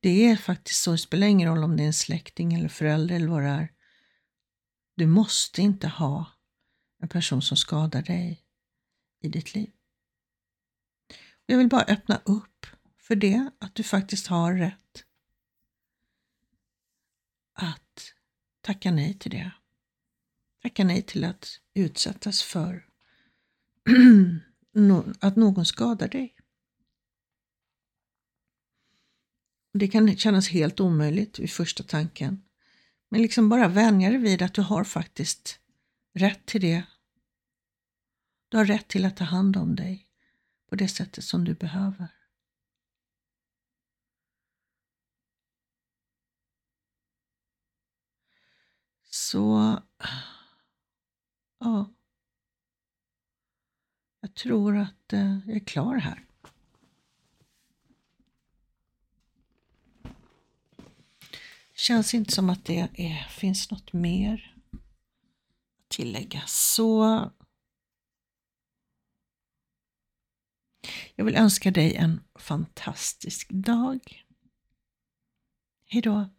Det 0.00 0.26
är 0.26 0.36
faktiskt 0.36 0.82
så, 0.82 0.92
det 0.92 0.98
spelar 0.98 1.26
ingen 1.26 1.48
roll 1.48 1.64
om 1.64 1.76
det 1.76 1.82
är 1.82 1.86
en 1.86 1.92
släkting 1.92 2.54
eller 2.54 2.68
förälder 2.68 3.16
eller 3.16 3.28
vad 3.28 3.42
det 3.42 3.48
är. 3.48 3.72
Du 4.96 5.06
måste 5.06 5.62
inte 5.62 5.88
ha 5.88 6.26
en 6.98 7.08
person 7.08 7.42
som 7.42 7.56
skadar 7.56 8.02
dig 8.02 8.44
i 9.20 9.28
ditt 9.28 9.54
liv. 9.54 9.70
Jag 11.46 11.58
vill 11.58 11.68
bara 11.68 11.82
öppna 11.82 12.20
upp 12.24 12.66
för 12.98 13.16
det, 13.16 13.50
att 13.58 13.74
du 13.74 13.82
faktiskt 13.82 14.26
har 14.26 14.54
rätt 14.54 15.04
att 17.52 18.14
tacka 18.60 18.90
nej 18.90 19.14
till 19.14 19.30
det. 19.30 19.52
Tacka 20.62 20.84
nej 20.84 21.02
till 21.02 21.24
att 21.24 21.60
utsättas 21.74 22.42
för 22.42 22.86
att 25.20 25.36
någon 25.36 25.66
skadar 25.66 26.08
dig. 26.08 26.34
Det 29.72 29.88
kan 29.88 30.16
kännas 30.16 30.48
helt 30.48 30.80
omöjligt 30.80 31.38
vid 31.38 31.50
första 31.50 31.82
tanken. 31.82 32.42
Men 33.08 33.22
liksom 33.22 33.48
bara 33.48 33.68
vänja 33.68 34.10
dig 34.10 34.18
vid 34.18 34.42
att 34.42 34.54
du 34.54 34.62
har 34.62 34.84
faktiskt 34.84 35.60
rätt 36.14 36.46
till 36.46 36.60
det. 36.60 36.84
Du 38.48 38.56
har 38.56 38.64
rätt 38.64 38.88
till 38.88 39.04
att 39.04 39.16
ta 39.16 39.24
hand 39.24 39.56
om 39.56 39.76
dig 39.76 40.08
på 40.68 40.76
det 40.76 40.88
sättet 40.88 41.24
som 41.24 41.44
du 41.44 41.54
behöver. 41.54 42.08
Så, 49.10 49.78
ja. 51.58 51.90
Jag 54.34 54.36
tror 54.42 54.76
att 54.76 55.12
eh, 55.12 55.38
jag 55.46 55.56
är 55.56 55.64
klar 55.64 55.96
här. 55.96 56.24
Känns 61.74 62.14
inte 62.14 62.32
som 62.32 62.50
att 62.50 62.64
det 62.64 62.88
är, 62.94 63.28
finns 63.28 63.70
något 63.70 63.92
mer 63.92 64.56
att 64.70 65.88
tillägga. 65.88 66.42
Så 66.46 67.20
jag 71.14 71.24
vill 71.24 71.36
önska 71.36 71.70
dig 71.70 71.94
en 71.94 72.20
fantastisk 72.34 73.50
dag. 73.50 74.24
Hejdå. 75.84 76.30